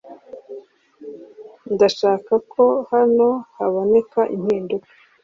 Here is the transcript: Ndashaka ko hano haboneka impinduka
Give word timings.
Ndashaka 1.73 2.33
ko 2.53 2.63
hano 2.91 3.27
haboneka 3.57 4.21
impinduka 4.35 4.87